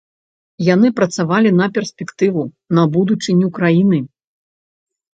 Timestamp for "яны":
0.67-0.89